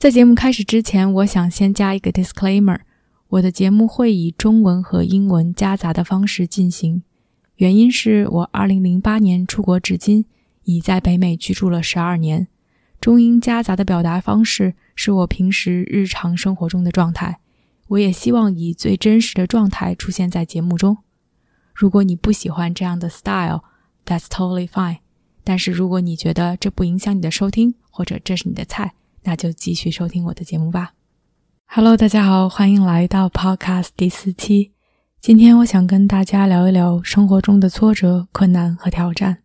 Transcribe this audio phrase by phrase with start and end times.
[0.00, 2.78] 在节目开始之前，我想先加一个 disclaimer：
[3.28, 7.02] 我的节目会以中文和英文夹杂的方式进行，
[7.56, 10.24] 原因是我2008年出国至今，
[10.64, 12.48] 已在北美居住了十二年。
[12.98, 17.38] 中英夹杂的表达方式是我平时日常生活中的状态，
[17.88, 20.96] 我也希望以最真实的状态出现在节目中。
[21.74, 25.00] 如果你不喜欢这样的 style，that's totally fine。
[25.44, 30.94] 但是如果你觉得这不影响你的收听，或者这是你的菜，那就继续收听我的节目吧。
[31.66, 34.72] Hello，大家好，欢迎来到 Podcast 第四期。
[35.20, 39.42] 今天我想跟大家聊一聊生活中的挫折、困难和挑战。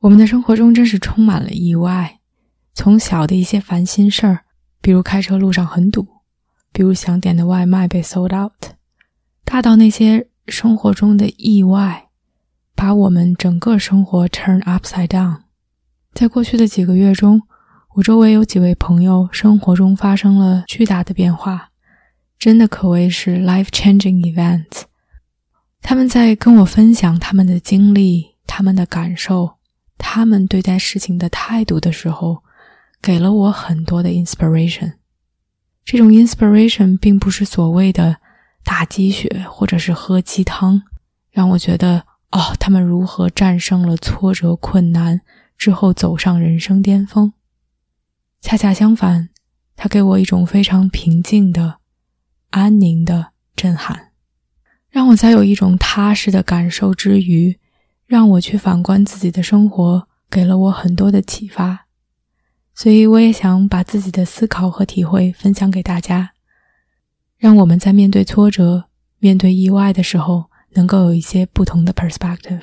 [0.00, 2.20] 我们的生活中真是充满了意外，
[2.74, 4.40] 从小的一些烦心事儿，
[4.80, 6.06] 比如开车路上很堵，
[6.72, 8.74] 比如想点的外卖被 sold out，
[9.44, 12.08] 大到那些生活中的意外，
[12.74, 15.42] 把我们整个生活 turn upside down。
[16.12, 17.42] 在过去的几个月中，
[17.96, 21.70] 我周围有几位朋友，生活中发生了巨大的变化，
[22.38, 24.82] 真的可谓是 life-changing events。
[25.82, 29.54] 他们在跟我分享他们的经历、他们的感受、
[29.98, 32.44] 他们对待事情的态度的时候，
[33.02, 34.92] 给了我很多的 inspiration。
[35.84, 38.18] 这种 inspiration 并不是所谓的
[38.62, 40.80] 打鸡血或者是喝鸡汤，
[41.32, 45.20] 让我觉得哦，他们如何战胜了挫折困难
[45.58, 47.32] 之后走上人生巅峰。
[48.40, 49.28] 恰恰相反，
[49.76, 51.76] 它给我一种非常平静的、
[52.50, 54.12] 安宁的震撼，
[54.88, 57.58] 让我在有一种踏实的感受之余，
[58.06, 61.86] 让我去反观自己的生活，给了我很多的启发。
[62.74, 66.32] 所以，我也想把自己的思考和体会分享给大家，
[67.36, 68.86] 让我们在面对挫折、
[69.18, 72.62] 面对意外的时候，能够有一些不同的 perspective。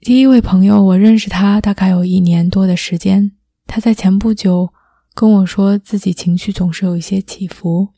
[0.00, 3.32] 第一位朋友，我认识他大概有一年多的时间。
[3.68, 4.72] 他在前不久
[5.14, 7.88] 跟我说，自己情绪总是有一些起伏，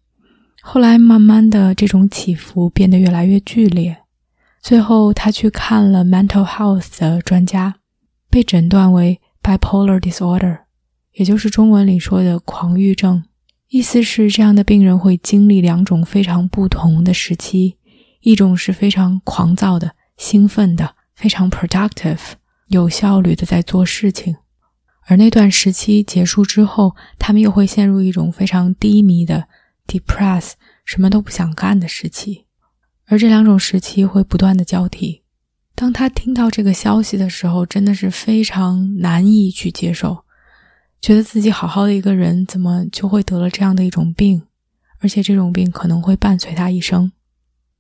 [0.61, 3.97] 后来慢慢的这种起伏变得越来越剧烈，
[4.61, 7.77] 最后他去看了 mental health 的专家，
[8.29, 10.59] 被诊断为 bipolar disorder，
[11.13, 13.23] 也就是中文里说的狂郁症。
[13.69, 17.77] 意思是这样的病人会经历两种非常不同的时期，
[18.23, 22.19] 一种是非常狂躁的、兴奋的、非常 productive、
[22.67, 24.35] 有效率的在做事情。
[25.11, 29.49] 而那段时期结束之后，他们又会陷入一种非常低迷的
[29.89, 30.53] depress，
[30.85, 32.47] 什么都不想干的时期。
[33.07, 35.23] 而这两种时期会不断的交替。
[35.75, 40.25] 当他听到这个消息的时候，真的是非常难以去接受，
[41.03, 44.41] 觉得自己好好的一个人，怎么就会得了这样的一种病，
[45.01, 47.11] 而且这种病可能会伴随他一生。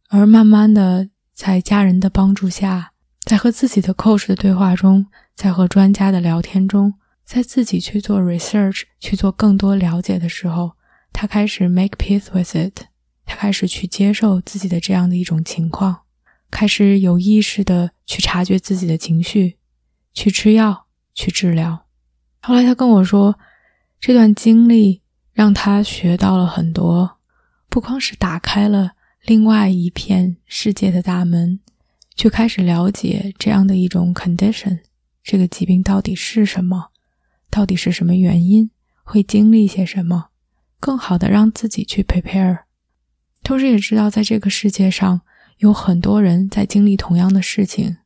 [0.08, 2.90] 而慢慢的，在家人的帮助下，
[3.24, 6.94] 在和自己的 coach 的对话中，在和专家的聊天中。
[7.30, 10.72] 在自己去做 research、去做更多了解的时候，
[11.12, 12.86] 他开始 make peace with it，
[13.24, 16.00] 他开始去接受自己的这样的一种情况，
[16.50, 19.58] 开始有意识的去察觉自己的情绪，
[20.12, 21.86] 去吃药、去治疗。
[22.42, 23.38] 后来他跟我说，
[24.00, 25.00] 这段经历
[25.32, 27.18] 让他学到了很多，
[27.68, 31.60] 不光是打开了另外一片世界的大门，
[32.16, 34.80] 去开始了解这样的一种 condition，
[35.22, 36.89] 这个疾病到底是什么。
[37.50, 38.70] 到底是什么原因
[39.02, 40.28] 会经历些什么，
[40.78, 42.60] 更好的让自己去 prepare，
[43.42, 45.20] 同时也知道在这个世界上
[45.58, 47.96] 有很多人在经历同样的事情，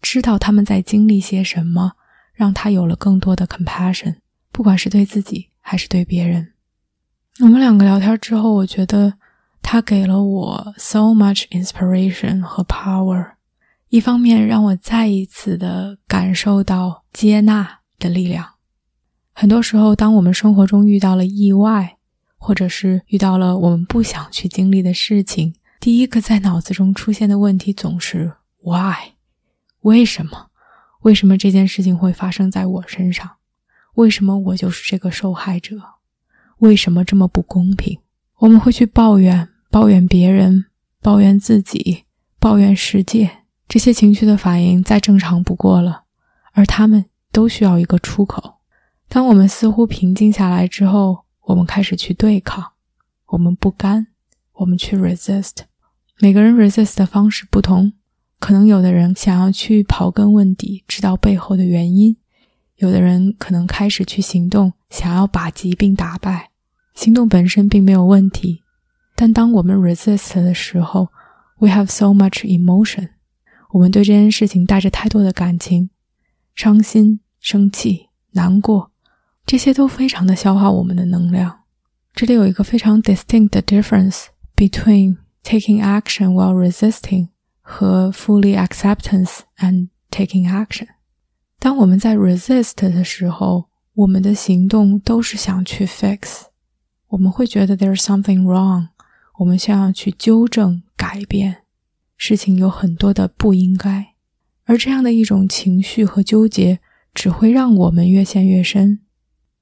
[0.00, 1.92] 知道他们在经历些什么，
[2.32, 4.16] 让他有了更多的 compassion，
[4.50, 6.54] 不管是对自己还是对别人。
[7.40, 9.14] 我们两个聊天之后，我觉得
[9.62, 13.32] 他给了我 so much inspiration 和 power，
[13.90, 18.54] 一方面让我再一次的感受到接纳的力量。
[19.40, 21.98] 很多时候，当我们生活中遇到了意外，
[22.38, 28.32] 或者是遇到了我们不想去经历的事情，第一个在脑子中出现的问题总是
[28.64, 29.12] “why”，
[29.82, 30.48] 为什么？
[31.02, 33.30] 为什么这件事情会发生在我身上？
[33.94, 35.76] 为什么我就是这个受害者？
[36.58, 37.96] 为什么这么不公平？
[38.38, 40.64] 我们会去抱怨，抱怨别人，
[41.00, 42.02] 抱怨自己，
[42.40, 43.30] 抱怨世界。
[43.68, 46.02] 这些情绪的反应再正常不过了，
[46.54, 48.57] 而他们都需要一个出口。
[49.08, 52.72] 当我们似乎平静下来之后，我们开始去对抗，
[53.28, 54.08] 我们不甘，
[54.52, 55.60] 我们去 resist。
[56.20, 57.94] 每个人 resist 的方式不同，
[58.38, 62.16] 可能有的人想要去刨根问底，知道背后的原因；
[62.76, 66.50] 有的人可能开始去行动，想要把疾病打败。
[66.94, 68.62] 行动本身并没有问题，
[69.14, 71.08] 但当我们 resist 的时候
[71.58, 73.08] ，we have so much emotion。
[73.70, 75.88] 我们对这件事情带着太多的感情，
[76.54, 78.90] 伤心、生气、难过。
[79.48, 81.60] 这些都非常的消耗我们的能量。
[82.14, 87.28] 这里有一个非常 distinct difference between taking action while resisting
[87.62, 90.88] 和 fully acceptance and taking action。
[91.58, 96.42] 当我们在 resist 的时候，我们的行动都是想去 fix，
[97.06, 98.88] 我们会觉得 there's something wrong，
[99.38, 101.62] 我们想要去纠正、改变，
[102.18, 104.08] 事情有很多的不应该，
[104.66, 106.80] 而这样的一种情绪和纠结
[107.14, 109.00] 只会让我们越陷越深。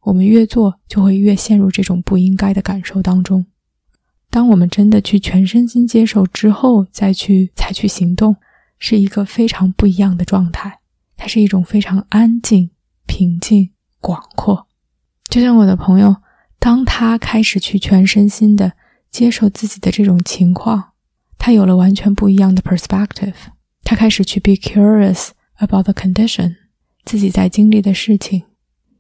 [0.07, 3.45] 我们越做，就会越陷入这种不应该的感受当中。
[4.31, 8.37] 当我们真的去全身心接受之后，再去采取行动，
[8.79, 10.79] 是一个非常不一样的状态。
[11.17, 12.71] 它是一种非常安静、
[13.07, 13.71] 平静、
[14.01, 14.69] 广阔。
[15.29, 16.15] 就像我的朋友，
[16.61, 18.75] 当他开始去全身心的
[19.11, 20.93] 接受自己的这种情况，
[21.37, 23.35] 他有了完全不一样的 perspective。
[23.83, 26.55] 他开始去 be curious about the condition，
[27.05, 28.45] 自己在经历的事情。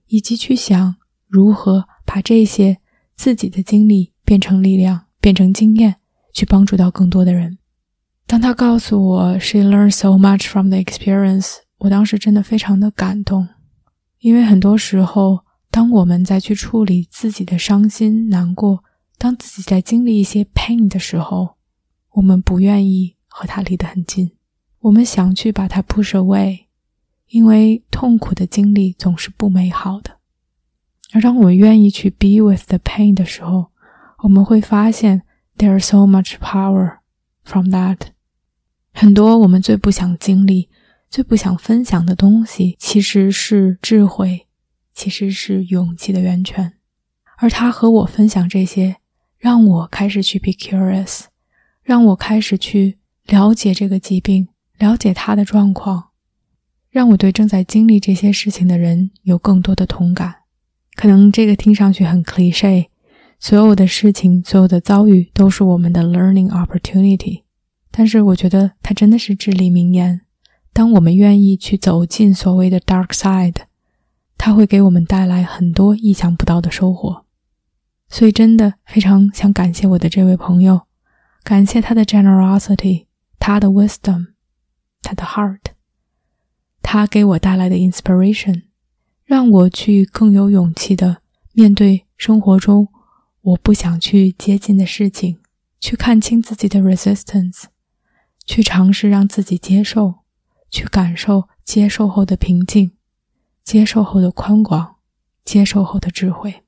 [0.09, 2.79] 以及去想如何把这些
[3.15, 5.97] 自己的经历变成力量，变成经验，
[6.33, 7.59] 去帮助到更多的人。
[8.27, 13.49] 当他告诉我 she learned so much from the experience，我当时真的非常的感动，
[14.19, 18.83] 因为很多时候，当我们在去处理自己的伤心难过，
[19.19, 21.57] 当自己在经历一些 pain 的时候，
[22.13, 24.33] 我们不愿意和他离得很近，
[24.81, 26.66] 我们想去把它 push away。
[27.29, 30.19] 因为痛苦的经历总是不美好的，
[31.13, 33.73] 而当我们愿意去 be with the pain 的时候，
[34.23, 35.23] 我们会发现
[35.57, 36.99] there's so much power
[37.45, 37.99] from that。
[38.93, 40.71] 很多我们最不想经历、
[41.11, 44.47] 最不想分享的东西，其实是智慧，
[44.95, 46.75] 其实是勇气的源泉。
[47.39, 48.97] 而他和我分享这些，
[49.37, 51.25] 让我开始去 be curious，
[51.83, 54.49] 让我开始去了解这个疾病，
[54.79, 56.11] 了解他的状况。
[56.97, 60.37] 让我对正在经历这些事情的人有更多的同感。
[60.95, 62.87] 可能这个听上去很 cliche，
[63.39, 67.43] 所有的事情、所有的遭遇都是我们的 learning opportunity。
[67.91, 70.23] 但是我觉得它真的是至理名言。
[70.73, 73.57] 当我们愿意去走进所谓的 dark side，
[74.39, 77.27] 它会给我们带来很多意想不到的收获。
[78.09, 80.87] 所以真的非常想感谢我的这位朋友，
[81.45, 83.05] 感谢他的 generosity，
[83.39, 84.29] 他的 wisdom，
[85.03, 85.76] 他的 heart。
[86.89, 88.63] 他给我带来的 inspiration，
[89.25, 91.21] 让我去更有勇气的
[91.53, 92.87] 面对生活中
[93.41, 95.41] 我不想去接近的事情，
[95.81, 97.65] 去看清自己的 resistance，
[98.47, 100.21] 去尝试让自己接受，
[100.71, 102.93] 去感受接受后的平静，
[103.65, 104.95] 接受后的宽广，
[105.45, 106.63] 接受后的智慧。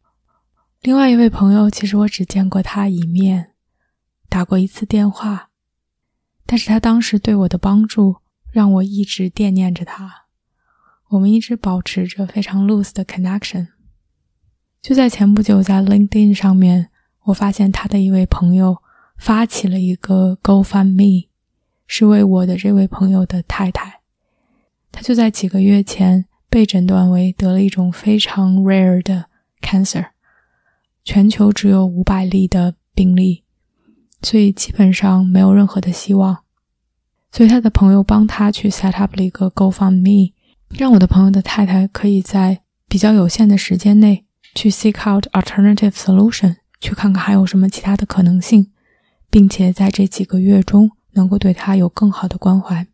[0.83, 3.53] 另外一位朋友，其实我只见过他一面，
[4.29, 5.51] 打过一次电话，
[6.45, 8.17] 但是他当时对我的帮助。
[8.51, 10.27] 让我一直惦念着他，
[11.09, 13.69] 我们一直保持着非常 loose 的 connection。
[14.81, 16.91] 就在前不久，在 LinkedIn 上面，
[17.25, 18.79] 我发现他的一位朋友
[19.17, 21.29] 发起了一个 GoFundMe，
[21.87, 24.01] 是为我的这位朋友的太太。
[24.91, 29.27] 他就在几个月前被诊断为得了一种非常 rare 的
[29.61, 30.07] cancer，
[31.05, 33.45] 全球只有五百例的病例，
[34.23, 36.45] 所以基本上没有任何的希望。
[37.31, 40.33] 所以他的朋友帮他去 set up 了一个 GoFundMe，
[40.71, 48.71] 让我的朋友的太太可以在比较有限的时间内去 seek out alternative solution，去看看还有什么其他的可能性，
[49.31, 52.87] 并且在这几个月中能够对他有更好的关怀。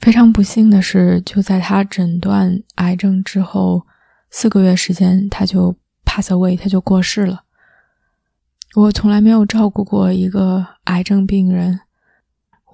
[0.00, 3.86] 非常不幸的是，就在他诊断癌症之后
[4.30, 7.44] 四个月时间，他就 pass away，他就过世了。
[8.74, 11.80] 我从来没有照顾过一个癌症病人。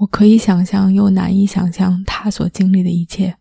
[0.01, 3.37] 我可以想象，又难以想象他所经历的一切。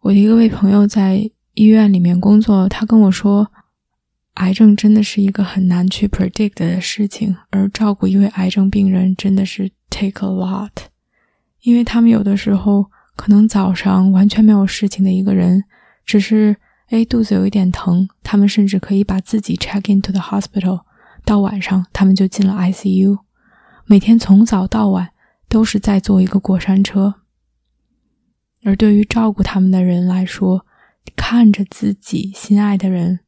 [0.00, 3.52] 我的一个位朋友在医院里面工作，他跟我说，
[4.34, 10.70] 癌症真的是一个很难去 predict 的事情，而照顾一位癌症病人真的是 take a lot，
[11.60, 15.62] 因为他们有的时候可能早上完全没有事情的一个人，
[16.06, 16.56] 只是
[16.88, 20.80] 哎肚子有一点疼，他们甚至可以把自己 check into the hospital，
[21.26, 23.18] 到晚上他们就进了 ICU，
[23.84, 25.10] 每天从早到晚。
[25.48, 27.14] 都是在坐一个过山车，
[28.62, 30.66] 而对于照顾他们的人来说，
[31.16, 33.20] 看着自己心爱的人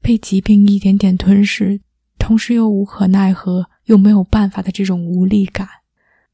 [0.00, 1.80] 被疾病一点点吞噬，
[2.18, 5.66] 同时又无可奈何，又没有办法的这种无力感，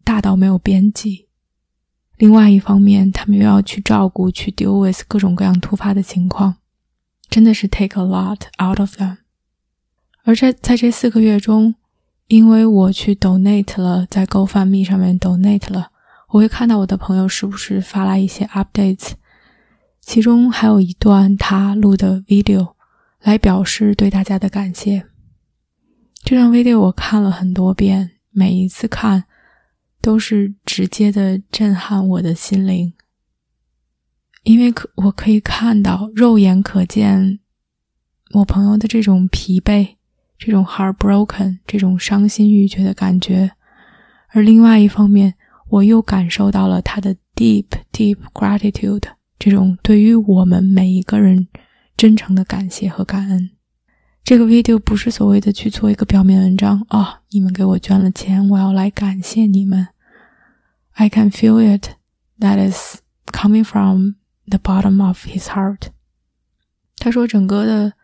[0.02, 1.28] 大到没有边际。
[2.16, 6.56] 另外一方面，他们又要去照顾、去 deal with 各种各样突发的情况，
[7.30, 9.18] 真的是 take a lot out of them。
[10.24, 11.76] 而在在这四个月中，
[12.28, 15.90] 因为我去 donate 了，在 GoFundMe 上面 donate 了，
[16.28, 19.12] 我会看到我的朋友时不时发来一些 updates，
[20.00, 22.74] 其中还有一段他录的 video
[23.20, 25.04] 来表示对大家的感谢。
[26.22, 29.24] 这张 video 我看了很多遍，每一次看。
[30.00, 32.94] 都是直接的震撼我的心灵，
[34.44, 37.40] 因为可我可以看到肉眼可见
[38.34, 39.96] 我朋友的这种疲惫、
[40.38, 43.50] 这种 heartbroken、这种伤心欲绝的感觉，
[44.28, 45.34] 而另外一方面，
[45.68, 49.02] 我又感受到了他的 deep deep gratitude，
[49.38, 51.48] 这种对于我们每一个人
[51.96, 53.50] 真诚的感谢和感恩。
[54.22, 57.22] 这个 video 不是所谓的去做一个表面文章啊！
[57.30, 59.88] 你们给我捐了钱，我要来感谢你们。
[60.92, 61.94] I can feel it
[62.38, 62.98] that is
[63.32, 64.16] coming from
[64.46, 65.88] the bottom of his heart。
[66.96, 67.94] 他说，整个的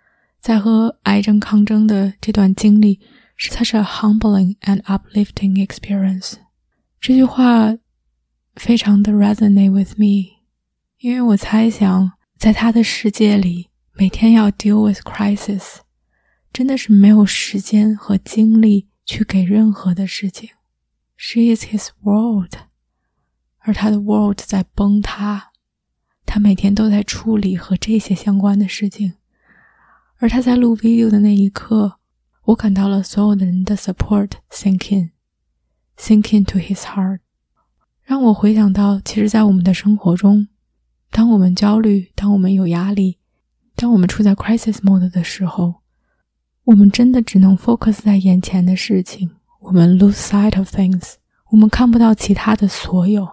[0.45, 3.01] 在和癌症抗争的这段经历
[3.35, 6.35] 是 such a humbling and uplifting experience。
[7.01, 7.75] 这句话
[8.55, 10.43] 非常的 resonate with me，
[10.99, 15.79] 因为我猜想，在他的世界里，每天要 deal with crisis。
[16.53, 20.51] 真的是没有时间和精力去给任何的事情。
[21.17, 22.53] She is his world，
[23.61, 25.53] 而他的 world 在崩塌。
[26.27, 29.15] 他每天都在处理和这些相关的事情。
[30.25, 31.99] 而他在录 video 的那一刻，
[32.45, 37.19] 我感到了所有的人的 support sink in，sink into his heart，
[38.05, 40.49] 让我回想到，其实，在我们的生活中，
[41.11, 43.19] 当我们焦虑，当我们有压力，
[43.77, 45.83] 当我们处在 crisis mode 的时候。
[46.65, 51.17] 我们真的只能 focus 在眼前的事情，我们 lose sight of things，
[51.51, 53.29] 我们看不到其他的所有，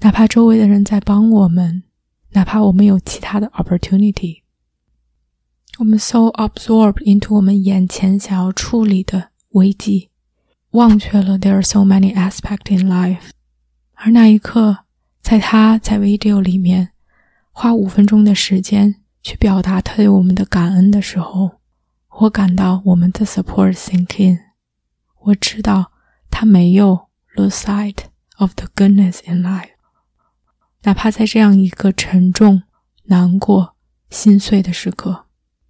[0.00, 1.84] 哪怕周围的人在帮我们，
[2.32, 4.42] 哪怕我们有其他的 opportunity，
[5.78, 10.08] 我们 so absorbed into 我们眼前想要处理的危机，
[10.70, 13.28] 忘却了 there are so many aspect in life。
[13.92, 14.78] 而那一刻，
[15.20, 16.92] 在他在 video 里面
[17.52, 21.60] 花五分钟的时间去表达他对我们的感恩的时候。
[22.20, 24.38] 我感到我们的 support sink in。
[25.24, 25.92] 我知道
[26.30, 28.04] 他没有 lose sight
[28.38, 29.68] of the goodness in life。
[30.84, 32.62] 哪怕在这样一个沉重、
[33.04, 33.76] 难过、
[34.08, 35.25] 心碎的时刻，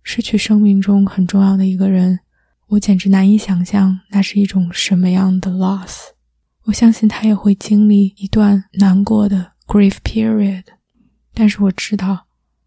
[0.08, 2.20] 失去生命中很重要的一个人，
[2.68, 6.10] 我简直难以想象那是一种什么样的 loss。
[6.62, 10.62] 我相信他也会经历一段难过的 grief period，
[11.34, 12.26] 但是我知道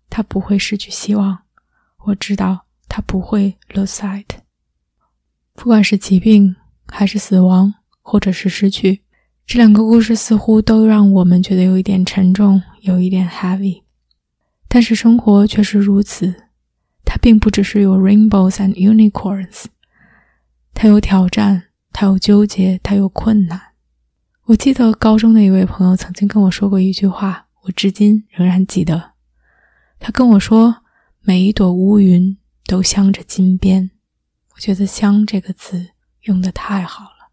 [0.10, 1.39] 他不会失去希望。
[2.05, 2.65] 我知道。
[2.91, 4.25] 他不会 lose sight，
[5.53, 6.55] 不管是疾病，
[6.88, 9.03] 还是死亡，或者是失去，
[9.46, 13.84] 这两个故事似乎都让我们觉得有一点沉重，有一点 heavy。
[14.67, 16.34] 但是生活却是如此，
[17.06, 19.65] 它并不只是有 rainbows and unicorns，
[20.74, 23.60] 它有挑战，它有纠结，它有困难。
[24.46, 29.12] 我记得高中的一位朋友曾经跟我说过一句话，我至今仍然记得。
[30.00, 30.84] 他跟我说
[31.22, 32.36] ：“每一朵乌云。”
[32.70, 33.89] 都镶着金边，
[34.53, 35.89] 我觉得“镶”这个字
[36.25, 37.32] 用的太好了，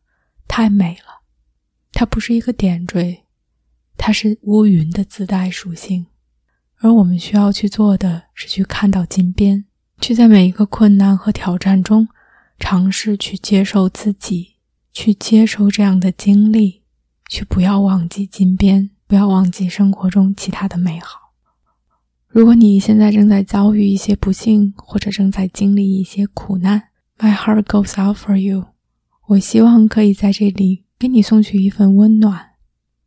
[0.48, 1.20] 太美了。
[1.92, 3.24] 它不是一个点缀，
[3.98, 6.06] 它是乌云的自带属性。
[6.80, 9.64] 而我们需要去做的是去看到金边，
[10.00, 12.08] 去在每一个困难和挑战中
[12.58, 14.56] 尝试去接受自己，
[14.92, 16.82] 去接受这样的经历，
[17.28, 21.32] 去不要忘记金边，不要忘记生活中其他的美好。
[22.28, 28.66] 如果你现在正在遭遇一些不幸，或者正在经历一些苦难，My heart goes out for you。
[29.28, 32.50] 我希望可以在这里给你送去一份温暖。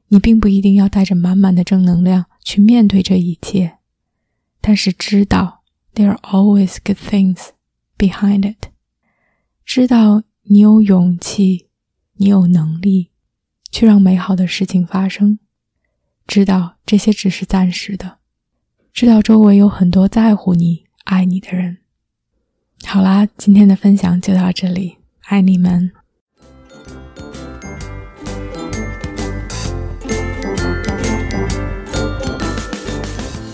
[0.07, 3.77] 你并不一定要带着满满的正能量去面对这一切，
[4.61, 7.49] 但是知道 there are always good things
[7.97, 8.69] behind it。
[9.65, 11.67] 知道你有勇气，
[12.13, 13.11] 你有能力
[13.71, 15.39] 去让美好的事情发生。
[16.25, 18.19] 知道这些只是暂时的。
[18.91, 21.77] 知道周围有很多在乎你、爱你的人。
[22.83, 25.91] 好啦，今天的分享就到这里，爱你们。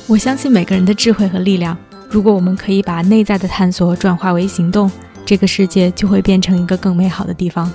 [0.07, 1.77] 我相信每个人的智慧和力量。
[2.09, 4.89] 如果我们可以把内在的探索转化为行动，
[5.25, 7.71] 这个世界就会变成一个更美好的地方。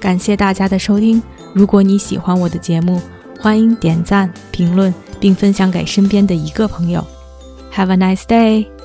[0.00, 1.22] 感谢大家的收听。
[1.52, 3.00] 如果你喜欢我的节目，
[3.38, 4.92] 欢迎点赞、评论。
[5.20, 7.04] 并分享给身边的一个朋友。
[7.74, 8.77] Have a nice day.